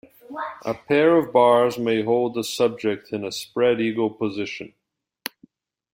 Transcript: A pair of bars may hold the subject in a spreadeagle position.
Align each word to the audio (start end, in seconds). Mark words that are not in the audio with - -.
A 0.65 0.73
pair 0.73 1.15
of 1.15 1.31
bars 1.31 1.77
may 1.77 2.01
hold 2.01 2.33
the 2.33 2.43
subject 2.43 3.13
in 3.13 3.23
a 3.23 3.27
spreadeagle 3.27 4.17
position. 4.17 4.73